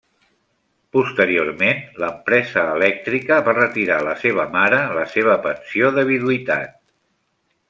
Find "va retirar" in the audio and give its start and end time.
3.51-4.01